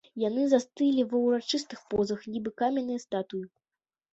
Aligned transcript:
Яны 0.21 0.45
застылі 0.53 1.03
ва 1.11 1.19
ўрачыстых 1.25 1.79
позах, 1.91 2.25
нібы 2.33 2.49
каменныя 2.63 2.99
статуі. 3.07 3.47